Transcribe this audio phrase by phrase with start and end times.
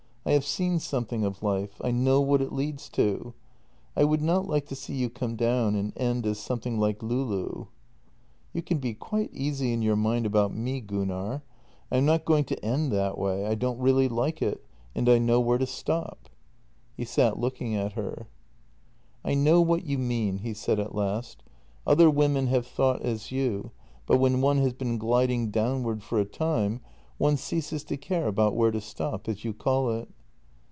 [0.23, 3.33] I have seen something of life; I know what it leads to.
[3.95, 7.69] I would not like to see you come down and end as something like Loulou.""
[8.53, 11.41] You can be quite easy in your mind about me, Gunnar.
[11.91, 13.47] I am not going to end that way.
[13.47, 16.29] I don't really like it, and I know where to stop."
[16.97, 18.27] 262 JENNY He sat looking at her."
[19.25, 21.41] I know what you mean," he said at last."
[21.87, 23.71] Other women have thought as you,
[24.05, 26.81] but when one has been gliding downward for a time
[27.17, 30.09] one ceases to care about where to stop, as you call it."